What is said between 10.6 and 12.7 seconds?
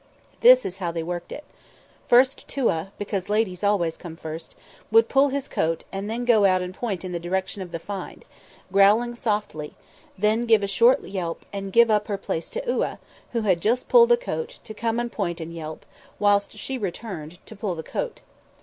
a short yelp and give up her place to